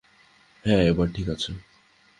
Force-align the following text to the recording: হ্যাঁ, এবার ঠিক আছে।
হ্যাঁ, 0.65 0.83
এবার 0.83 1.07
ঠিক 1.13 1.27
আছে। 1.29 1.51